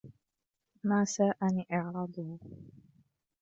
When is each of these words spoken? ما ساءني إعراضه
ما 0.83 1.03
ساءني 1.05 1.65
إعراضه 1.73 2.39